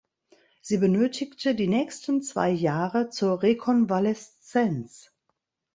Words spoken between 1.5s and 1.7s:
die